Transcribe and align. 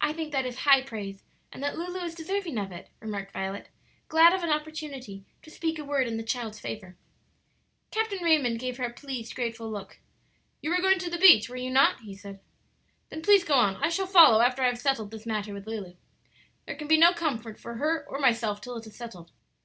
"I 0.00 0.12
think 0.12 0.30
that 0.30 0.46
is 0.46 0.58
high 0.58 0.80
praise, 0.80 1.24
and 1.52 1.60
that 1.60 1.76
Lulu 1.76 1.98
is 2.04 2.14
deserving 2.14 2.56
of 2.56 2.70
it," 2.70 2.88
remarked 3.00 3.32
Violet, 3.32 3.68
glad 4.06 4.32
of 4.32 4.44
an 4.44 4.50
opportunity 4.52 5.24
to 5.42 5.50
speak 5.50 5.76
a 5.76 5.84
word 5.84 6.06
in 6.06 6.16
the 6.16 6.22
child's 6.22 6.60
favor. 6.60 6.96
Captain 7.90 8.22
Raymond 8.22 8.60
gave 8.60 8.76
her 8.76 8.84
a 8.84 8.92
pleased, 8.92 9.34
grateful 9.34 9.68
look. 9.68 9.98
"You 10.62 10.70
were 10.70 10.80
going 10.80 11.00
to 11.00 11.10
the 11.10 11.18
beach, 11.18 11.48
were 11.48 11.56
you 11.56 11.70
not?" 11.72 11.98
he 12.02 12.14
said. 12.14 12.38
"Then 13.08 13.22
please 13.22 13.42
go 13.42 13.54
on; 13.54 13.74
I 13.82 13.88
shall 13.88 14.06
follow 14.06 14.40
after 14.40 14.62
I 14.62 14.66
have 14.66 14.78
settled 14.78 15.10
this 15.10 15.26
matter 15.26 15.52
with 15.52 15.66
Lulu. 15.66 15.96
There 16.66 16.76
can 16.76 16.86
be 16.86 16.96
no 16.96 17.12
comfort 17.12 17.58
for 17.58 17.74
her 17.74 18.06
or 18.08 18.20
myself 18.20 18.60
till 18.60 18.76
it 18.76 18.86
is 18.86 18.94
settled. 18.94 19.32